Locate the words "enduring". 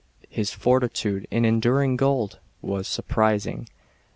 1.45-1.95